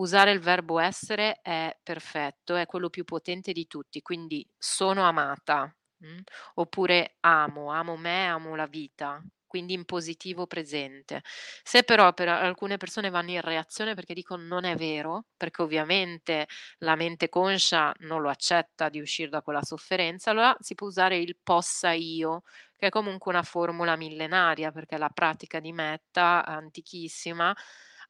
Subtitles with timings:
[0.00, 5.74] usare il verbo essere è perfetto, è quello più potente di tutti, quindi sono amata,
[5.98, 6.18] mh,
[6.54, 11.22] oppure amo, amo me, amo la vita, quindi in positivo presente.
[11.62, 16.46] Se però per alcune persone vanno in reazione perché dicono non è vero, perché ovviamente
[16.78, 21.18] la mente conscia non lo accetta di uscire da quella sofferenza, allora si può usare
[21.18, 22.42] il possa io,
[22.76, 27.54] che è comunque una formula millenaria, perché la pratica di metta antichissima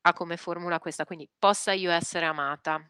[0.03, 2.87] ha come formula questa, quindi possa io essere amata.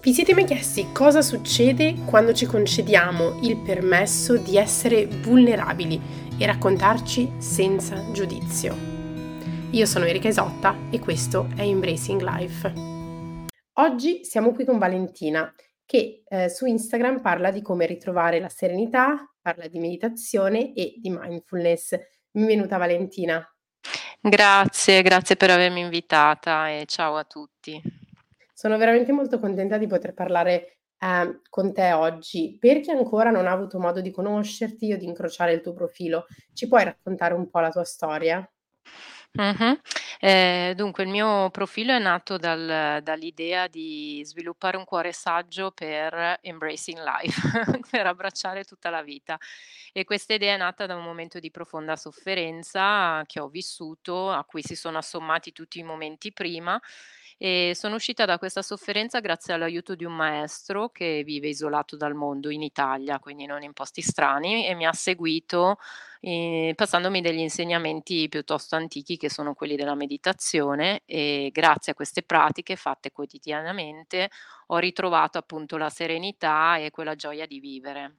[0.00, 6.00] Vi siete mai chiesti cosa succede quando ci concediamo il permesso di essere vulnerabili
[6.38, 8.76] e raccontarci senza giudizio?
[9.70, 12.72] Io sono Erika Isotta e questo è Embracing Life.
[13.74, 15.52] Oggi siamo qui con Valentina
[15.84, 21.10] che eh, su Instagram parla di come ritrovare la serenità, parla di meditazione e di
[21.10, 21.98] mindfulness.
[22.30, 23.44] Benvenuta Valentina.
[24.20, 27.80] Grazie, grazie per avermi invitata e ciao a tutti.
[28.52, 32.56] Sono veramente molto contenta di poter parlare, ehm, con te oggi.
[32.58, 36.26] Per chi ancora non ha avuto modo di conoscerti o di incrociare il tuo profilo,
[36.52, 38.48] ci puoi raccontare un po' la tua storia?
[39.34, 39.80] Mh-mh.
[40.20, 46.38] Ehm, dunque il mio profilo è nato dal dall'idea di sviluppare un cuore saggio per
[46.40, 47.40] embracing life,
[47.90, 49.38] per abbracciare tutta la vita.
[49.92, 54.44] E questa idea è nata da un momento di profonda sofferenza che ho vissuto, a
[54.44, 56.80] cui si sono assommati tutti i momenti prima,
[57.38, 62.14] e sono uscita da questa sofferenza grazie all'aiuto di un maestro che vive isolato dal
[62.14, 65.78] mondo in Italia, quindi non in posti strani, e mi ha seguito
[66.20, 72.22] ehm, passandomi degli insegnamenti piuttosto antichi che sono quelli della meditazione e grazie a queste
[72.22, 74.30] pratiche fatte quotidianamente
[74.66, 78.16] ho ritrovato appunto la serenità e quella gioia di vivere.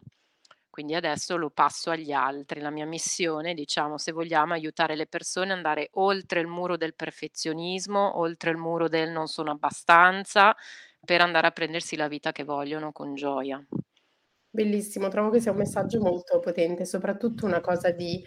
[0.79, 2.61] Quindi adesso lo passo agli altri.
[2.61, 6.95] La mia missione, diciamo, se vogliamo, aiutare le persone ad andare oltre il muro del
[6.95, 10.55] perfezionismo, oltre il muro del non sono abbastanza,
[11.03, 13.61] per andare a prendersi la vita che vogliono con gioia.
[14.49, 18.25] Bellissimo, trovo che sia un messaggio molto potente, soprattutto una cosa di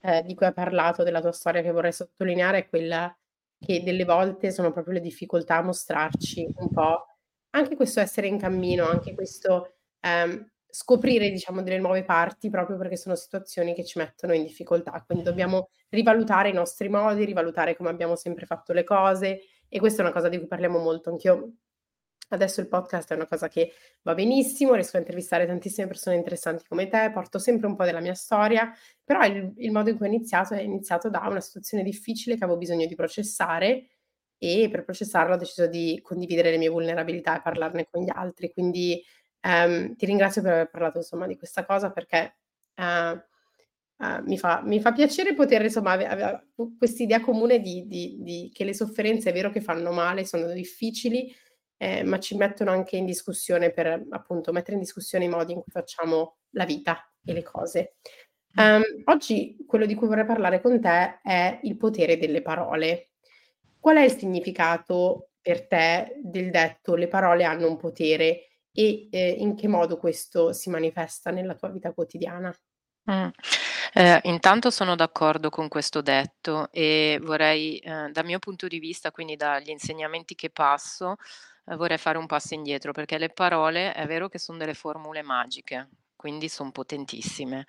[0.00, 3.16] ehm, di cui hai parlato, della tua storia che vorrei sottolineare è quella
[3.58, 7.06] che delle volte sono proprio le difficoltà a mostrarci un po'
[7.52, 12.96] anche questo essere in cammino, anche questo, ehm, scoprire diciamo delle nuove parti proprio perché
[12.96, 15.00] sono situazioni che ci mettono in difficoltà.
[15.06, 20.02] Quindi dobbiamo rivalutare i nostri modi, rivalutare come abbiamo sempre fatto le cose e questa
[20.02, 21.10] è una cosa di cui parliamo molto.
[21.10, 21.52] Anch'io
[22.26, 26.64] Adesso il podcast è una cosa che va benissimo, riesco a intervistare tantissime persone interessanti
[26.66, 28.72] come te, porto sempre un po' della mia storia,
[29.04, 32.42] però il, il modo in cui ho iniziato è iniziato da una situazione difficile che
[32.42, 33.88] avevo bisogno di processare
[34.38, 38.52] e per processarlo ho deciso di condividere le mie vulnerabilità e parlarne con gli altri.
[38.52, 39.02] Quindi
[39.44, 42.36] ehm, ti ringrazio per aver parlato insomma di questa cosa perché
[42.74, 43.24] eh,
[43.98, 48.50] eh, mi, fa, mi, fa, piacere poter insomma avere questa idea comune di, di, di
[48.52, 51.32] che le sofferenze è vero che fanno male, sono difficili,
[51.76, 55.60] eh, ma ci mettono anche in discussione per appunto mettere in discussione i modi in
[55.60, 57.96] cui facciamo la vita e le cose.
[58.56, 63.10] Um, oggi quello di cui vorrei parlare con te è il potere delle parole.
[63.78, 69.30] Qual è il significato per te del detto le parole hanno un potere e eh,
[69.38, 72.52] in che modo questo si manifesta nella tua vita quotidiana?
[73.06, 73.28] Mh.
[73.94, 79.10] Ehm, intanto sono d'accordo con questo detto e vorrei, ehm, dal mio punto di vista,
[79.10, 81.16] quindi dagli insegnamenti che passo,
[81.66, 85.22] ehm, vorrei fare un passo indietro, perché le parole è vero che son delle formule
[85.22, 85.88] magiche,
[86.24, 87.66] quindi son potentissime.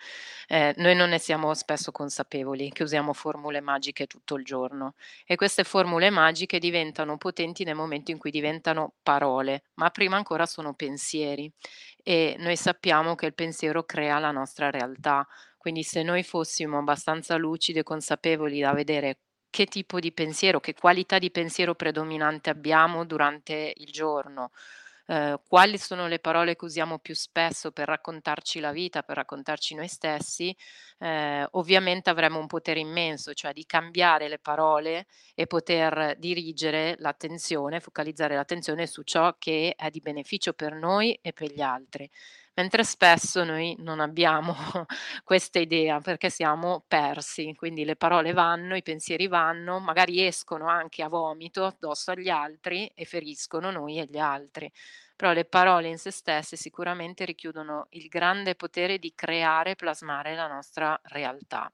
[0.47, 4.93] Ehm, noi non ne siamo spesso consapevoli che usiamo formule magiche tutto il giorno
[5.25, 10.45] e queste formule magiche diventano potenti nel momento in cui diventano parole, ma prima ancora
[10.45, 11.51] sono pensieri
[12.01, 15.27] e noi sappiamo che il pensiero crea la nostra realtà.
[15.57, 20.73] Quindi se noi fossimo abbastanza lucidi e consapevoli da vedere che tipo di pensiero, che
[20.73, 24.51] qualità di pensiero predominante abbiamo durante il giorno,
[25.07, 29.75] Ehm, quali sono le parole che usiamo più spesso per raccontarci la vita, per raccontarci
[29.75, 30.55] noi stessi,
[30.99, 35.05] ehm, ovviamente avremo un potere immenso, cioè di cambiare le parole
[35.35, 41.33] e poter dirigere l'attenzione, focalizzare l'attenzione su ciò che è di beneficio per noi e
[41.33, 42.09] per gli altri.
[42.57, 44.55] Mentre spesso noi non abbiamo
[45.25, 51.03] questa idea perché siamo persi, quindi le parole vanno, i pensieri vanno, magari escono anche
[51.03, 54.71] a vomito addosso agli altri e feriscono noi e gli altri.
[55.17, 60.33] Però le parole in se stesse sicuramente richiudono il grande potere di creare e plasmare
[60.35, 61.69] la nostra realtà.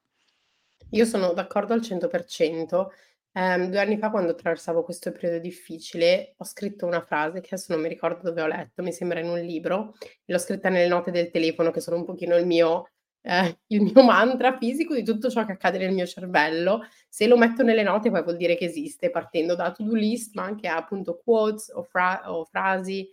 [0.91, 2.87] Io sono d'accordo al 100%.
[3.35, 7.71] Ehm, 2 anni fa quando attraversavo questo periodo difficile, ho scritto una frase che adesso
[7.71, 9.93] non mi ricordo dove ho letto, mi sembra in un libro,
[10.25, 12.89] l'ho scritta nelle note del telefono che sono un pochino il mio
[13.21, 16.81] ehm, il mio mantra fisico di tutto ciò che accade nel mio cervello.
[17.07, 20.43] Se lo metto nelle note poi vuol dire che esiste, partendo da to-do list, ma
[20.43, 23.09] anche a appunto quotes o fra o frasi.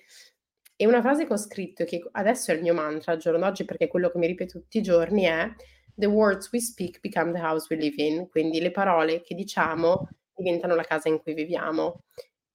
[0.81, 3.65] E una frase che ho scritto che adesso è il mio mantra al giorno d'oggi,
[3.65, 5.49] perché quello che mi ripeto tutti i giorni, è:
[5.99, 10.09] "The words we speak become the house we live in." Quindi le parole che diciamo
[10.35, 12.05] diventano la casa in cui viviamo.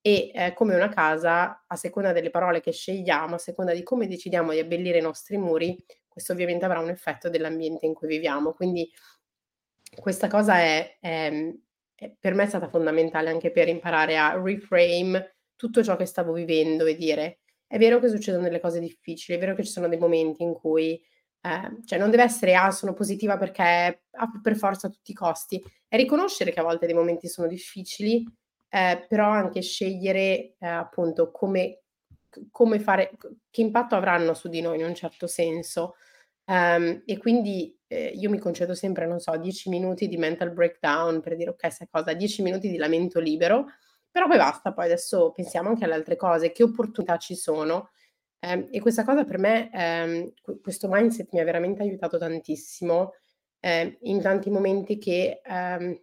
[0.01, 4.07] E, ehm, come una casa, a seconda delle parole che scegliamo, a seconda di come
[4.07, 8.53] decidiamo di abbellire i nostri muri, questo ovviamente avrà un effetto dell'ambiente in cui viviamo.
[8.53, 8.89] Quindi
[9.95, 11.57] questa cosa è ehm,
[11.95, 16.33] è per me è stata fondamentale anche per imparare a reframe tutto ciò che stavo
[16.33, 19.87] vivendo e dire: "È vero che succedono delle cose difficili, è vero che ci sono
[19.87, 20.99] dei momenti in cui"
[21.43, 25.15] ehm, cioè non deve essere: "Ah, sono positiva perché ah, per forza a tutti i
[25.15, 28.25] costi." È riconoscere che a volte dei momenti sono difficili,
[28.69, 31.79] ehm, però anche scegliere, ehm, appunto come
[32.51, 33.11] come fare
[33.51, 35.95] che impatto avranno su di noi in un certo senso.
[36.45, 41.21] Ehm, e quindi, ehm, io mi concedo sempre, non so, 10 minuti di mental breakdown
[41.21, 42.13] per dire: "Okay, sai cosa?
[42.13, 43.65] 10 minuti di lamento libero,
[44.11, 47.89] però poi basta, poi adesso pensiamo anche alle altre cose, che opportunità ci sono?"
[48.43, 53.13] Ehm, e questa cosa per me ehm, questo mindset mi ha veramente aiutato tantissimo,
[53.59, 55.97] ehm, in tanti momenti che, ehm,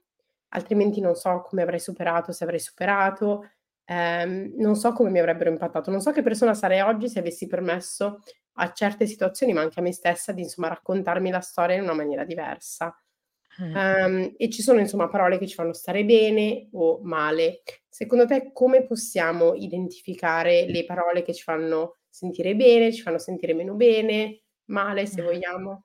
[0.50, 3.50] altrimenti non so come avrei superato, se avrei superato,
[3.84, 5.90] ehm, non so come mi avrebbero impattato.
[5.90, 8.20] Non so che persona sarei oggi se avessi permesso
[8.54, 11.94] a certe situazioni, ma anche a me stessa, di insomma raccontarmi la storia in una
[11.94, 12.94] maniera diversa.
[13.72, 17.62] Ehm, e ci sono insomma parole che ci fanno stare bene o male.
[17.88, 23.54] Secondo te come possiamo identificare le parole che ci fanno sentire bene, ci fanno sentire
[23.54, 25.84] meno bene, male se vogliamo?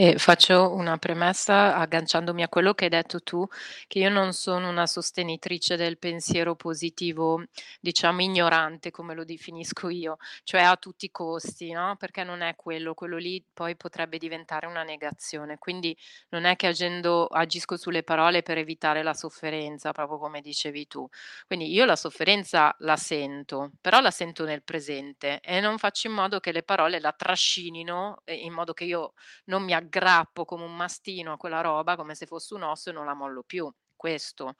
[0.00, 3.44] E faccio una premessa agganciandomi a quello che hai detto tu,
[3.88, 7.42] che io non sono una sostenitrice del pensiero positivo,
[7.80, 12.54] diciamo ignorante, come lo definisco io, cioè a tutti i costi, no, perché non è
[12.54, 15.58] quello, quello lì poi potrebbe diventare una negazione.
[15.58, 15.96] Quindi
[16.28, 21.08] non è che agendo agisco sulle parole per evitare la sofferenza, proprio come dicevi tu.
[21.46, 26.14] Quindi io la sofferenza la sento, però la sento nel presente e non faccio in
[26.14, 29.14] modo che le parole la trascinino, ehm, in modo che io
[29.46, 32.92] non mi aggrappo come un mastino a quella roba, come se fosse un osso e
[32.92, 34.54] non la mollo più, questo.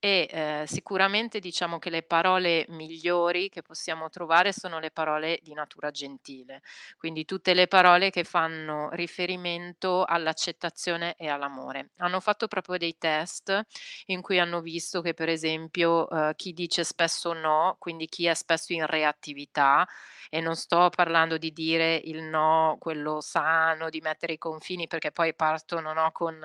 [0.00, 5.52] E, ehm, sicuramente diciamo che le parole migliori che possiamo trovare sono le parole di
[5.54, 6.62] natura gentile,
[6.96, 11.90] quindi tutte le parole che fanno riferimento all'accettazione e all'amore.
[11.98, 13.60] Hanno fatto proprio dei test
[14.06, 18.34] in cui hanno visto che per esempio, uhm, chi dice spesso no, quindi chi è
[18.34, 19.86] spesso in reattività,
[20.30, 25.10] e non sto parlando di dire il no, quello sano, di mettere i confini perché
[25.12, 26.38] poi partono, no, con: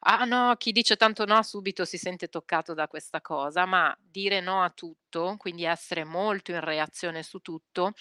[0.00, 4.40] "Ah no, chi dice tanto no subito si sente toccato da questa cosa", ma dire
[4.40, 7.92] no a tutto, quindi essere molto in reazione su tutto,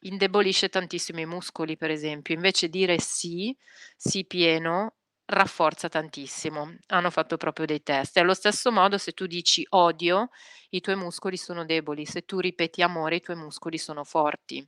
[0.00, 2.34] indebolisce tantissimo i muscoli per esempio.
[2.34, 3.56] Invece dire sì,
[3.96, 4.96] sì pieno,
[5.26, 6.76] rafforza tantissimo.
[6.88, 8.16] Hanno fatto proprio dei test.
[8.16, 10.28] E allo stesso modo se tu dici odio,
[10.70, 14.66] i tuoi muscoli sono deboli, se tu ripeti amore i tuoi muscoli sono forti.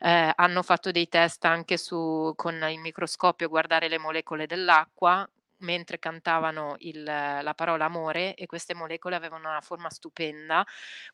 [0.00, 5.28] Ehm, hanno fatto dei test anche su con il microscopio, guardare le molecole dell'acqua
[5.64, 10.64] mentre cantavano il la parola amore e queste molecole avevano una forma stupenda.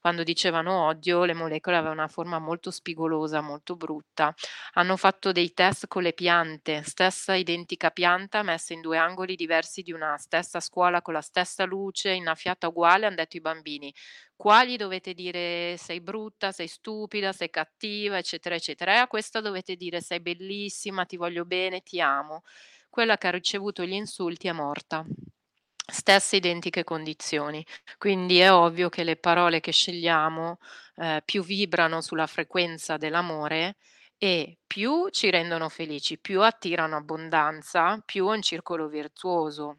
[0.01, 4.35] Quando dicevano odio, le molecole avevano una forma molto spigolosa, molto brutta.
[4.75, 9.83] Hanno fatto dei test con le piante, stessa identica pianta messa in 2 angoli diversi
[9.83, 13.95] di una stessa scuola, con la stessa luce, innaffiata uguale, han detto ai bambini:
[14.37, 19.41] "Qua gli dovete dire: "Sei brutta, sei stupida, sei cattiva", eccetera, eccetera, e a questa
[19.41, 22.43] dovete dire: "Sei bellissima, ti voglio bene, ti amo".
[22.93, 25.07] Quella che ha ricevuto gli insulti è morta.
[25.93, 27.65] Stesse identiche condizioni.
[27.99, 30.59] Quindi è ovvio che le parole che scegliamo,
[30.97, 33.77] ehm, più vibrano sulla frequenza dell'amore
[34.19, 39.79] e più ci rendono felici, più attirano abbondanza, più è un circolo virtuoso.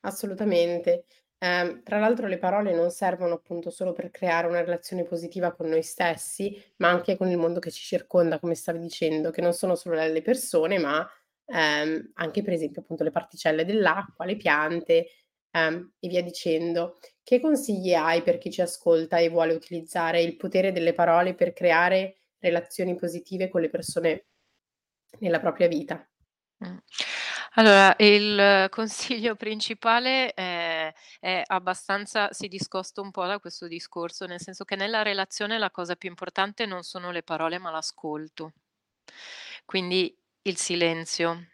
[0.00, 1.04] Assolutamente.
[1.38, 5.68] Ehm, tra l'altro le parole non servono appunto solo per creare una relazione positiva con
[5.68, 9.52] noi stessi, ma anche con il mondo che ci circonda, come stavi dicendo, che non
[9.54, 11.06] sono solo le persone, ma,
[11.50, 15.06] ehm, anche per esempio appunto le particelle dell'acqua, le piante,
[15.50, 16.98] ehm, e via dicendo.
[17.22, 21.52] Che consigli hai per chi ci ascolta e vuole utilizzare il potere delle parole per
[21.52, 24.26] creare relazioni positive con le persone
[25.20, 26.04] nella propria vita?
[26.62, 26.76] Mh.
[27.54, 34.40] Allora, il consiglio principale è è abbastanza si discosta un po' da questo discorso, nel
[34.40, 38.52] senso che nella relazione la cosa più importante non sono le parole, ma l'ascolto.
[39.68, 41.46] Quindi il silenzio,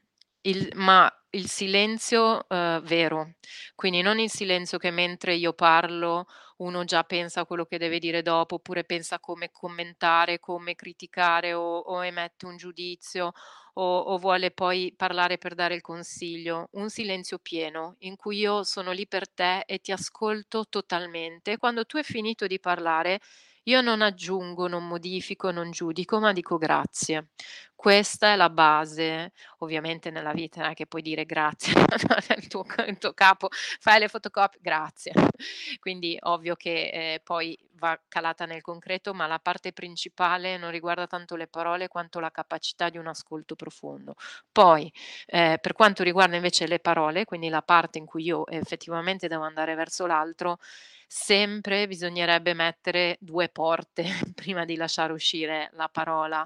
[0.42, 3.34] Il ma il silenzio, uhm, vero.
[3.74, 6.26] Quindi non il silenzio che mentre io parlo
[6.58, 11.52] uno già pensa a quello che deve dire dopo, oppure pensa come commentare, come criticare
[11.52, 13.32] o o emette un giudizio
[13.74, 16.68] o o vuole poi parlare per dare il consiglio.
[16.72, 21.58] Un silenzio pieno, in cui io sono lì per te e ti ascolto totalmente.
[21.58, 23.20] Quando tu hai finito di parlare,
[23.64, 27.28] io non aggiungo, non modifico, non giudico, ma dico grazie.
[27.86, 29.30] Questa è la base.
[29.58, 31.72] Ovviamente nella vita non è che puoi dire grazie
[32.36, 32.64] il tuo
[32.98, 33.46] tuo capo:
[33.78, 35.12] "Fai le fotocopie?" "Grazie."
[35.78, 41.06] Quindi ovvio che, ehm, poi va calata nel concreto, ma la parte principale non riguarda
[41.06, 44.14] tanto le parole quanto la capacità di un ascolto profondo.
[44.50, 44.92] Poi,
[45.26, 49.44] ehm, per quanto riguarda invece le parole, quindi la parte in cui io effettivamente devo
[49.44, 50.58] andare verso l'altro,
[51.06, 54.02] sempre bisognerebbe mettere 2 porte
[54.34, 56.44] prima di lasciare uscire la parola,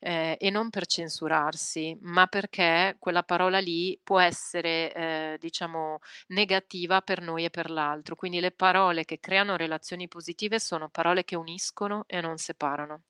[0.00, 5.98] ehm, e non per censurarsi, ma perché quella parola lì può essere, ehm, diciamo
[6.28, 8.14] negativa per noi e per l'altro.
[8.16, 13.02] Quindi le parole che creano relazioni positive sono parole che uniscono e non separano.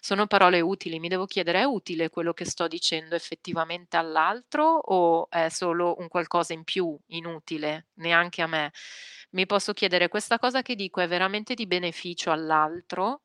[0.00, 0.98] Sono parole utili.
[1.00, 6.08] Mi devo chiedere: è utile quello che sto dicendo effettivamente all'altro o è solo un
[6.08, 8.72] qualcosa in più, inutile, neanche a me?
[9.32, 13.22] Mi posso chiedere: questa cosa che dico è veramente di beneficio all'altro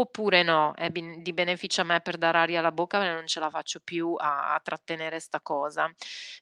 [0.00, 3.40] oppure no, è di beneficio a me per dare aria alla bocca e non ce
[3.40, 5.90] la faccio più a a trattenere 'sta cosa.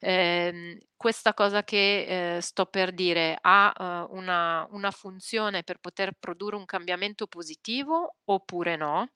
[0.00, 2.04] Ehm, questa cosa che,
[2.36, 8.16] ehm, sto per dire ha, uhm, una una funzione per poter produrre un cambiamento positivo
[8.24, 9.08] oppure no?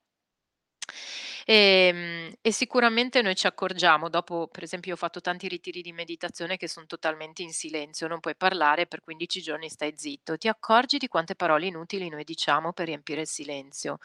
[1.46, 5.92] Ehm, e sicuramente noi ci accorgiamo dopo per esempio io ho fatto tanti ritiri di
[5.92, 10.36] meditazione che son totalmente in silenzio, non puoi parlare per 15 giorni stai zitto.
[10.36, 13.98] Ti accorgi di quante parole inutili noi diciamo per riempire il silenzio.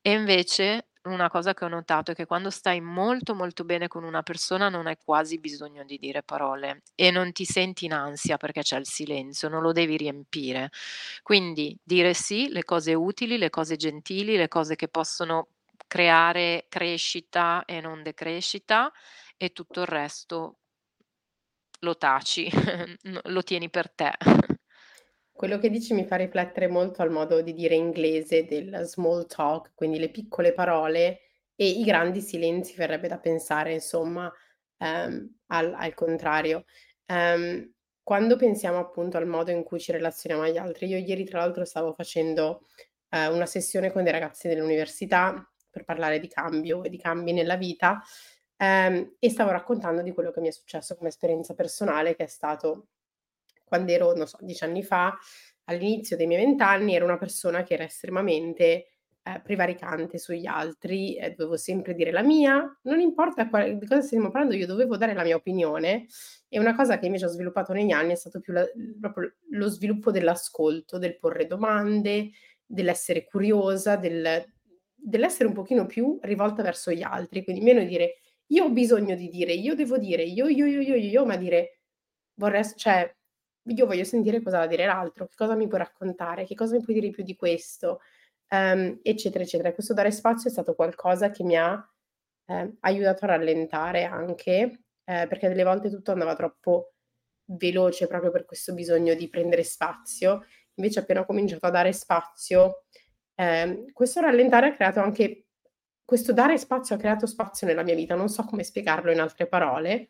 [0.00, 4.04] E invece una cosa che ho notato è che quando stai molto, molto bene con
[4.04, 8.36] una persona non hai quasi bisogno di dire parole e non ti senti in ansia
[8.36, 10.70] perché c'è il silenzio, non lo devi riempire.
[11.22, 15.48] Quindi dire sì, le cose utili, le cose gentili, le cose che possono
[15.88, 18.92] creare crescita e non decrescita
[19.36, 20.60] e tutto il resto
[21.80, 22.48] lo taci,
[23.24, 24.12] lo tieni per te.
[25.32, 29.70] Quello che dici mi fa riflettere molto al modo di dire inglese del small talk,
[29.74, 31.20] quindi le piccole parole
[31.54, 34.32] e i grandi silenzi, verrebbe da pensare insomma,
[34.78, 36.64] ehm, al al contrario.
[37.06, 41.38] Ehm, quando pensiamo appunto al modo in cui ci relazioniamo agli altri io ieri tra
[41.40, 42.62] l'altro stavo facendo,
[43.10, 47.56] ehm, una sessione con dei ragazzi dell'università per parlare di cambio e di cambi nella
[47.56, 48.02] vita,
[48.56, 52.26] ehm, e stavo raccontando di quello che mi è successo come esperienza personale, che è
[52.26, 52.88] stato
[53.64, 55.16] quand'ero, non so, 10 anni fa,
[55.64, 58.86] all'inizio dei miei 20 anni, ero una persona che era estremamente,
[59.22, 64.00] ehm, prevaricante sugli altri, e dovevo sempre dire la mia, non importa qual di cosa
[64.02, 66.06] stiamo parlando, io dovevo dare la mia opinione.
[66.48, 68.64] E una cosa che invece ho sviluppato negli anni è stato più la
[69.00, 72.30] proprio lo sviluppo dell'ascolto, del porre domande,
[72.64, 74.44] dell'essere curiosa, del
[75.00, 78.16] dell'essere un pochino più rivolta verso gli altri, quindi meno dire:
[78.48, 81.80] "Io ho bisogno di dire, io devo dire, io, io, io, io, io", ma dire:
[82.34, 83.12] "Vorrei cioè
[83.68, 86.74] io voglio sentire cosa ha da dire l'altro, che cosa mi puoi raccontare, che cosa
[86.76, 88.00] mi puoi dire più di questo",
[88.48, 89.72] ehm, eccetera, eccetera.
[89.74, 91.82] Questo dare spazio è stato qualcosa che mi ha,
[92.46, 96.92] ehm, aiutato a rallentare anche, ehm, perché delle volte tutto andava troppo
[97.50, 100.44] veloce proprio per questo bisogno di prendere spazio.
[100.74, 102.84] Invece appena ho cominciato a dare spazio,
[103.38, 105.44] ehm, questo rallentare ha creato anche
[106.04, 109.46] questo dare spazio ha creato spazio nella mia vita, non so come spiegarlo in altre
[109.46, 110.08] parole.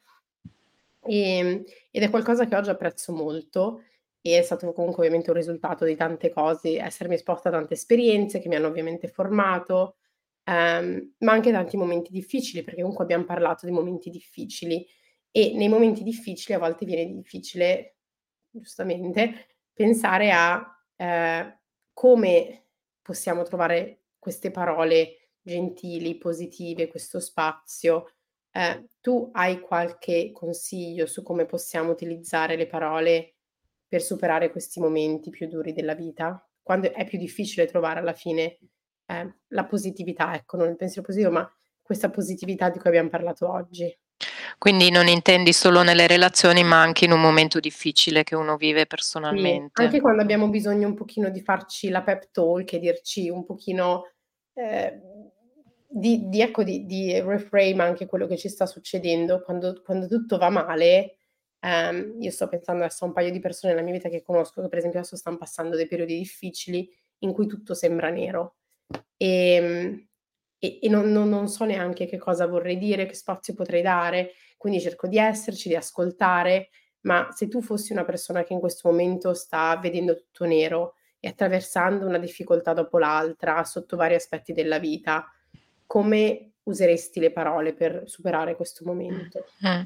[1.05, 3.83] Ehm, ed è qualcosa che oggi apprezzo molto
[4.21, 8.41] e è stato comunque ovviamente un risultato di tante cose, essermi esposta a tante esperienze
[8.41, 9.97] che mi hanno ovviamente formato,
[10.45, 14.87] ehm, ma anche tanti momenti difficili, perché comunque abbiam parlato di momenti difficili
[15.31, 17.97] e nei momenti difficili a volte viene difficile,
[18.51, 20.67] giustamente, pensare a,
[20.97, 21.59] ehm,
[21.93, 22.68] come
[23.09, 28.13] possiamo trovare queste parole gentili, positive, questo spazio.
[28.51, 33.37] Ehm, tu hai qualche consiglio su come possiamo utilizzare le parole
[33.89, 36.47] per superare questi momenti più duri della vita?
[36.63, 38.59] Quando è più difficile trovare alla fine,
[39.07, 41.51] ehm, la positività, ecco, non il pensiero positivo, ma
[41.81, 43.91] questa positività di cui abbiam parlato oggi.
[44.57, 48.81] Quindi non intendi solo nelle relazioni, ma anche in un momento difficile che uno vive
[48.81, 49.83] Sì, personalmente.
[49.83, 54.05] anche quando abbiamo bisogno un pochino di farci la pep talk e dirci un pochino,
[54.55, 55.31] ehm,
[55.91, 60.39] di di ecco, di di reframe anche quello che ci sta succedendo quando quando tutto
[60.39, 61.17] va male.
[61.61, 64.63] Ehm, io sto pensando adesso a un paio di persone nella mia vita che conosco
[64.63, 66.89] che per esempio adesso stan passando dei periodi difficili
[67.21, 68.57] in cui tutto sembra nero.
[69.17, 70.07] Ehm
[70.59, 74.33] e e non non non so neanche che cosa vorrei dire, che spazio potrei dare,
[74.57, 76.71] quindi cerco di esserci, di ascoltare,
[77.03, 81.29] ma se tu fossi una persona che in questo momento sta vedendo tutto nero e
[81.29, 85.27] attraversando una difficoltà dopo l'altra sotto vari aspetti della vita,
[85.87, 89.45] come useresti le parole per superare questo momento?
[89.59, 89.83] mh.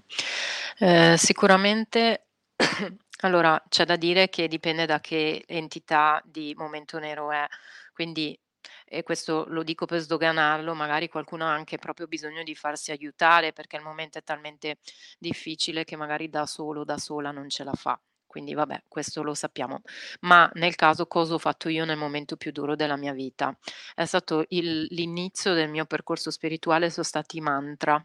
[0.79, 2.27] Ehm, sicuramente
[3.23, 7.47] allora c'è da dire che dipende da che entità di momento nero è.
[7.93, 8.39] Quindi
[8.93, 13.53] e questo lo dico per sdoganarlo, magari qualcuno ha anche proprio bisogno di farsi aiutare
[13.53, 14.79] perché il momento è talmente
[15.19, 17.99] difficile che magari da solo, da sola non ce la fa.
[18.33, 19.83] Quindi vabbè, questo lo sappiamo.
[20.21, 23.55] Ma nel caso cosa ho fatto io nel momento più duro della mia vita?
[23.95, 28.03] È stato il l'inizio del mio percorso spirituale so stati mantra.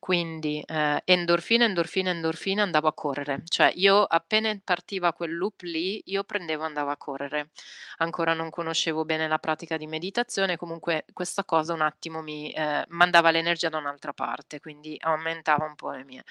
[0.00, 3.42] Quindi, ehm, endorfina, endorfina, endorfina, andavo a correre.
[3.46, 7.50] Cioè io appena partiva quel loop lì, io prendevo e andavo a correre.
[7.98, 12.84] Ancora non conoscevo bene la pratica di meditazione, comunque questa cosa un attimo mi, ehm,
[12.88, 16.24] mandava l'energia da un'altra parte, quindi aumentava un po' le mie.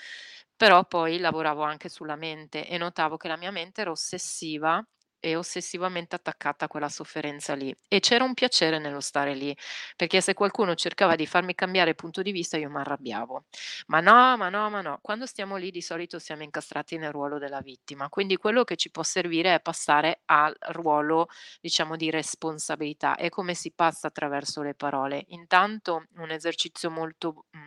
[0.59, 4.83] Però poi lavoravo anche sulla mente e notavo che la mia mente era ossessiva
[5.19, 7.75] e ossessivamente attaccata a quella sofferenza lì.
[7.87, 9.55] E c'era un piacere nello stare lì,
[9.95, 13.45] perché se qualcuno cercava di farmi cambiare punto di vista io m'arrabbiavo.
[13.87, 14.99] Ma no, ma no, ma no.
[15.01, 18.89] Quando stiamo lì di solito siamo incastrati nel ruolo della vittima, quindi quello che ci
[18.91, 21.27] può servire è passare al ruolo,
[21.61, 23.15] diciamo, di responsabilità.
[23.15, 25.25] E come si passa attraverso le parole?
[25.29, 27.66] Intanto un esercizio molto, mhmm,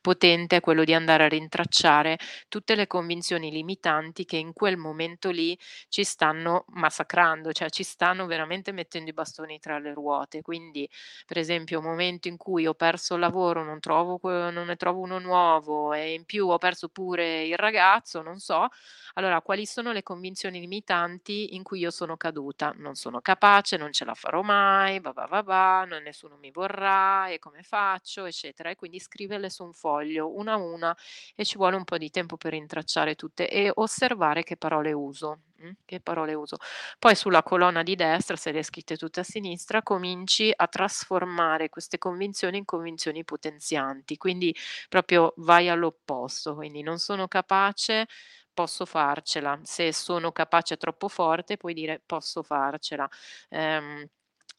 [0.00, 5.30] potente è quello di andare a rintracciare tutte le convinzioni limitanti che in quel momento
[5.30, 5.58] lì
[5.88, 10.42] ci stanno massacrando, cioè ci stanno veramente mettendo i bastoni tra le ruote.
[10.42, 10.88] Quindi,
[11.26, 15.00] per esempio, un momento in cui ho perso il lavoro, non trovo non ne trovo
[15.00, 18.66] uno nuovo e in più ho perso pure il ragazzo, non so,
[19.14, 22.72] allora quali sono le convinzioni limitanti in cui io sono caduta?
[22.76, 27.28] Non sono capace, non ce la farò mai, va va va va, nessuno mi vorrà
[27.28, 28.70] e come faccio, eccetera.
[28.70, 30.96] E quindi scriverle su un foglio una a una
[31.34, 35.40] e ci vuole un po' di tempo per rintracciare tutte e osservare che parole uso,
[35.56, 36.56] mh, che parole uso.
[36.98, 41.68] Poi sulla colonna di destra, se le hai scritte tutte a sinistra, cominci a trasformare
[41.68, 44.54] queste convinzioni in convinzioni potenzianti, quindi
[44.88, 48.06] proprio vai all'opposto, quindi non sono capace,
[48.52, 49.58] posso farcela.
[49.62, 53.08] Se sono capace troppo forte, puoi dire posso farcela.
[53.50, 54.06] Ehm,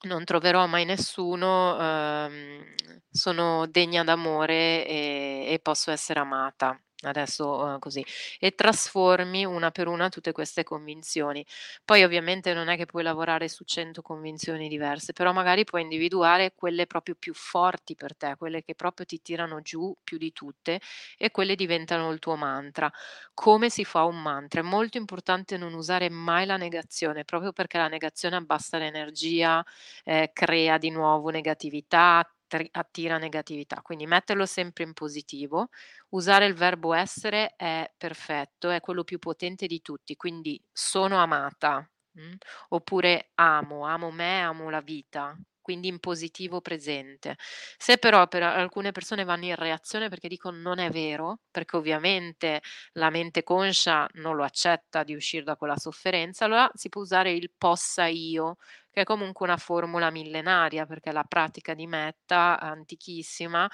[0.03, 2.63] non troverò mai nessuno, ehm,
[3.11, 6.79] sono degna d'amore e e posso essere amata.
[7.01, 8.03] Adesso, uhm, così.
[8.39, 11.45] E trasformi una per una tutte queste convinzioni.
[11.85, 16.53] Poi ovviamente non è che puoi lavorare su 100 convinzioni diverse, però magari puoi individuare
[16.55, 20.81] quelle proprio più forti per te, quelle che proprio ti tirano giù più di tutte
[21.17, 22.91] e quelle diventano il tuo mantra.
[23.33, 24.59] Come si fa un mantra?
[24.59, 29.63] È molto importante non usare mai la negazione, proprio perché la negazione abbassa l'energia,
[30.03, 32.29] ehm, crea di nuovo negatività,
[32.71, 33.81] attira negatività.
[33.81, 35.69] Quindi metterlo sempre in positivo,
[36.09, 41.87] usare il verbo essere è perfetto, è quello più potente di tutti, quindi sono amata,
[42.13, 42.33] mh,
[42.69, 45.37] oppure amo, amo me, amo la vita,
[45.69, 47.35] quindi in positivo presente.
[47.77, 52.61] Se però per alcune persone vanno in reazione perché dicono: "Non è vero", perché ovviamente
[52.93, 57.31] la mente conscia non lo accetta di uscire da quella sofferenza, allora si può usare
[57.33, 58.55] il possa io,
[58.89, 63.69] che è comunque una formula millenaria, perché la pratica di metta antichissima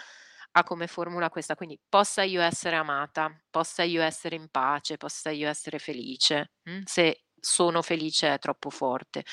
[0.52, 5.30] ha come formula questa, quindi possa io essere amata, possa io essere in pace, possa
[5.32, 6.82] io essere felice, mh?
[6.86, 9.24] Se sono felice è troppo forte.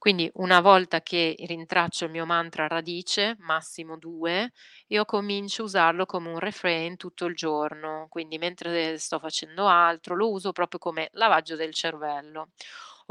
[0.00, 4.50] Quindi una volta che rintraccio il mio mantra radice, massimo 2,
[4.88, 10.14] io comincio a usarlo come un refrain tutto il giorno, quindi mentre sto facendo altro
[10.16, 12.48] lo uso proprio come lavaggio del cervello.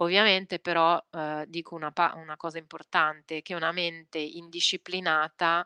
[0.02, 5.66] Ovviamente però, ehm, dico una pa una cosa importante, che una mente indisciplinata,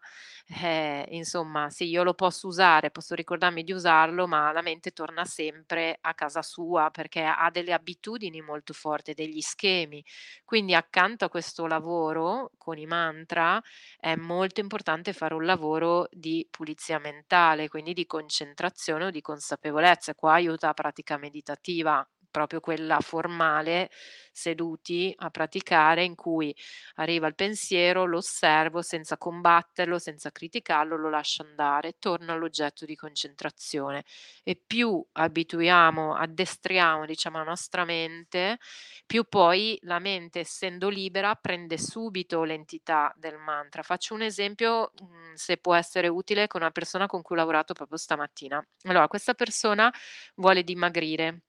[0.64, 5.24] eh, insomma sì, io lo posso usare, posso ricordarmi di usarlo, ma la mente torna
[5.26, 10.04] sempre a casa sua, perché ha delle abitudini molto forti, degli schemi.
[10.44, 13.62] Quindi accanto a questo lavoro con i mantra,
[14.00, 20.16] è molto importante fare un lavoro di pulizia mentale, quindi di concentrazione o di consapevolezza.
[20.16, 23.92] Qua aiuta la pratica meditativa, proprio quella formale,
[24.32, 26.54] seduti a praticare, in cui
[26.96, 32.96] arriva il pensiero, lo osservo senza combatterlo, senza criticarlo, lo lascio andare, torno all'oggetto di
[32.96, 34.04] concentrazione.
[34.44, 38.58] E più abituiamo, addestriamo, diciamo, la nostra mente,
[39.06, 43.84] più poi la mente, essendo libera, prende subito l'entità del mantra.
[43.84, 47.74] Faccio un esempio, mhmm, se può essere utile, con una persona con cui ho lavorato
[47.74, 48.66] proprio stamattina.
[48.84, 49.92] Allora, questa persona
[50.36, 51.42] vuole dimagrire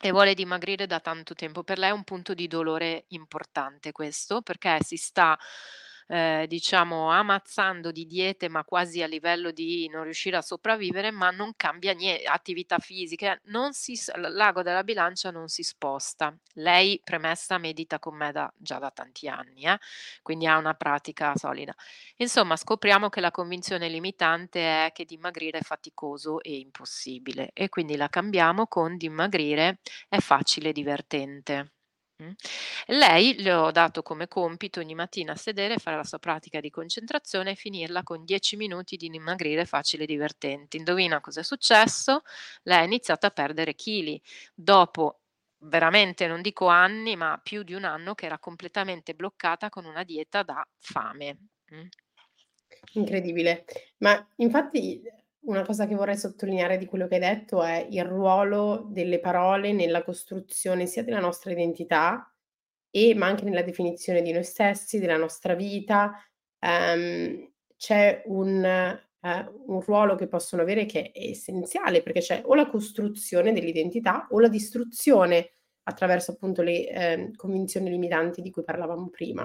[0.00, 1.62] e vuole dimagrire da tanto tempo.
[1.64, 5.36] Per lei è un punto di dolore importante questo, perché si sta
[6.08, 11.30] ehm, diciamo ammazzando di diete, ma quasi a livello di non riuscire a sopravvivere, ma
[11.30, 16.36] non cambia nie attività fisiche, non si l'ago della bilancia non si sposta.
[16.54, 19.78] Lei, premessa, medita con me da già da tanti anni, eh,
[20.22, 21.74] quindi ha una pratica solida.
[22.16, 27.96] Insomma, scopriamo che la convinzione limitante è che dimagrire è faticoso e impossibile e quindi
[27.96, 31.72] la cambiamo con dimagrire è facile e divertente.
[32.20, 32.32] Mh.
[32.86, 37.52] Lei le ho dato come compito ogni mattina sedere, fare la sua pratica di concentrazione
[37.52, 40.76] e finirla con 10 minuti di dimagrire facile e divertente.
[40.78, 42.22] Indovina cos'è successo?
[42.64, 44.20] Lei ha iniziato a perdere chili.
[44.52, 45.20] Dopo
[45.60, 50.02] veramente non dico anni, ma più di 1 anno che era completamente bloccata con una
[50.02, 51.38] dieta da fame.
[51.70, 51.86] Mh.
[52.94, 53.64] Incredibile.
[53.98, 55.02] Ma infatti
[55.42, 59.72] una cosa che vorrei sottolineare di quello che hai detto è il ruolo delle parole
[59.72, 62.32] nella costruzione sia della nostra identità
[62.90, 66.12] e ma anche nella definizione di noi stessi, della nostra vita.
[66.58, 72.54] Ehm, c'è un ehm, un ruolo che possono avere che è essenziale, perché c'è o
[72.54, 75.50] la costruzione dell'identità o la distruzione
[75.84, 79.42] attraverso appunto le, ehm, convinzioni limitanti di cui parlavamo prima.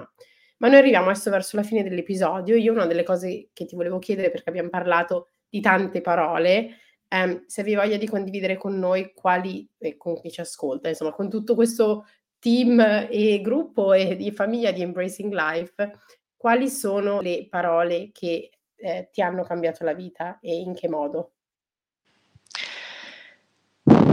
[0.58, 2.56] Ma noi arriviamo adesso verso la fine dell'episodio.
[2.56, 7.44] Io una delle cose che ti volevo chiedere, perché abbiam parlato di tante parole, ehm,
[7.46, 11.30] se avevi voglia di condividere con noi quali e con chi ci ascolta, insomma, con
[11.30, 12.06] tutto questo
[12.40, 15.92] team e gruppo e di famiglia di Embracing Life,
[16.36, 21.30] quali sono le parole che, ehm, ti hanno cambiato la vita e in che modo?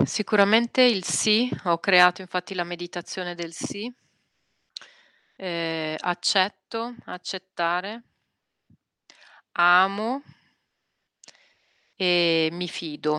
[0.05, 3.91] Sicuramente il sì, ho creato infatti la meditazione del sì.
[5.37, 8.03] Ehm, accetto, accettare.
[9.53, 10.21] Amo.
[12.09, 13.13] E mi fido.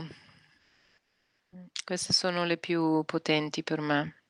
[1.84, 4.24] Queste sono le più potenti per me.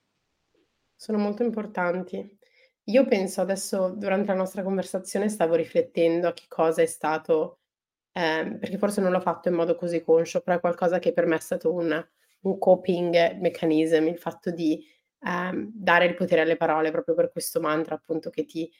[0.94, 2.38] Sono molto importanti.
[2.84, 7.60] Io penso adesso durante la nostra conversazione stavo riflettendo a che cosa è stato
[8.12, 11.26] ehm, perché forse non l'ho fatto in modo così conscio, però è qualcosa che per
[11.26, 12.06] me è stato un
[12.44, 14.84] un coping mechanism, il fatto di,
[15.20, 18.70] ehm, dare il potere alle parole proprio per questo mantra appunto ti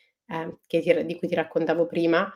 [0.66, 2.32] che ti di cui ti raccontavo prima.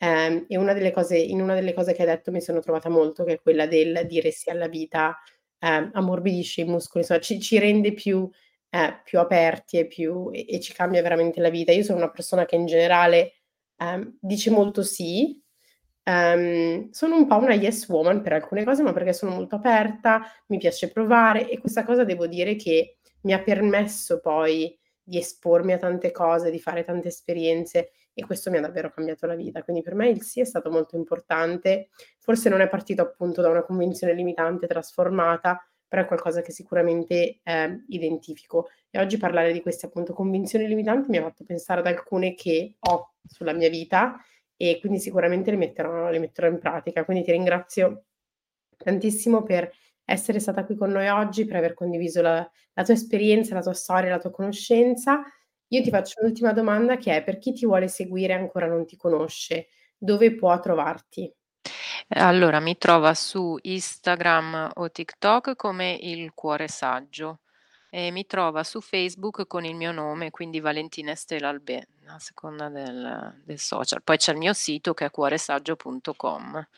[0.00, 2.88] Ehm, e una delle cose in una delle cose che hai detto mi sono trovata
[2.90, 5.16] molto, che è quella del dire sì alla vita,
[5.58, 8.28] ehm, ammorbidisce i muscoli, insomma ci ci rende più
[8.70, 11.72] ehm, più aperti e più e e ci cambia veramente la vita.
[11.72, 13.32] Io sono una persona che in generale,
[13.78, 15.40] ehm, dice molto sì.
[16.04, 20.22] Ehm, sono un po' una yes woman per alcune cose, ma perché sono molto aperta,
[20.48, 25.72] mi piace provare e questa cosa devo dire che mi ha permesso poi di espormi
[25.72, 29.62] a tante cose, di fare tante esperienze e questo mi ha davvero cambiato la vita.
[29.62, 31.90] Quindi per me il sì è stato molto importante.
[32.18, 37.40] Forse non è partito appunto da una convinzione limitante trasformata, però è qualcosa che sicuramente,
[37.42, 38.70] ehm, identifico.
[38.88, 42.76] E oggi parlare di queste appunto convinzioni limitanti mi ha fatto pensare ad alcune che
[42.78, 44.16] ho sulla mia vita
[44.56, 47.04] e quindi sicuramente le metterò le metterò in pratica.
[47.04, 48.04] Quindi ti ringrazio
[48.78, 49.70] tantissimo per
[50.06, 53.72] essere stata qui con noi oggi, per aver condiviso la la tua esperienza, la tua
[53.72, 55.22] storia, la tua conoscenza.
[55.68, 58.86] Io ti faccio l'ultima domanda che è: per chi ti vuole seguire e ancora non
[58.86, 61.32] ti conosce, dove può trovarti?
[62.08, 67.40] Allora, mi trova su Instagram o TikTok come Il Cuore Saggio
[67.90, 72.68] e mi trova su Facebook con il mio nome, quindi Valentina Estela Albé, a seconda
[72.68, 74.02] del del social.
[74.04, 76.68] Poi c'è il mio sito che è cuoresaggio.com.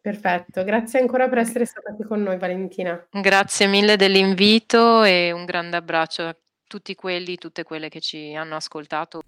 [0.00, 3.06] Perfetto, grazie ancora per essere stata qui con noi Valentina.
[3.10, 6.36] Grazie mille dell'invito e un grande abbraccio a
[6.72, 9.22] tutti quelli, tutte quelle che ci hanno ascoltato.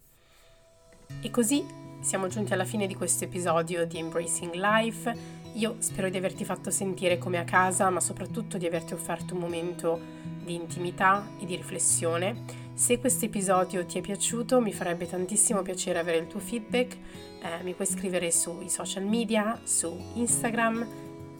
[1.20, 1.62] E così
[2.00, 5.14] siamo giunti alla fine di questo episodio di Embracing Life.
[5.52, 9.40] Io spero di averti fatto sentire come a casa, ma soprattutto di averti offerto un
[9.40, 10.00] momento
[10.42, 12.62] di intimità e di riflessione.
[12.72, 16.96] Se questo episodio ti è piaciuto, mi farebbe tantissimo piacere avere il tuo feedback.
[17.42, 21.03] Eh, mi puoi scrivere sui social media, su Instagram,